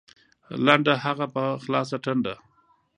[0.65, 2.35] لنډه هغه په خلاصه ټنډه